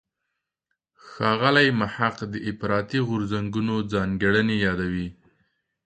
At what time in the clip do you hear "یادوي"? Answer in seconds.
4.65-5.07